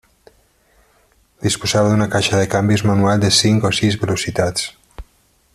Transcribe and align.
Disposava 1.47 1.91
d'una 1.91 2.09
caixa 2.15 2.39
de 2.41 2.49
canvis 2.55 2.85
manual 2.93 3.23
de 3.27 3.33
cinc 3.43 3.71
o 3.73 3.75
sis 3.81 4.03
velocitats. 4.07 4.69